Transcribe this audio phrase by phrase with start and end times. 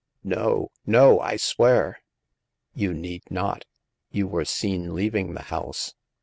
[0.23, 1.19] "No, no!
[1.19, 2.01] I swear
[2.73, 3.65] "You need not;
[4.09, 5.93] you were seen leaving the house.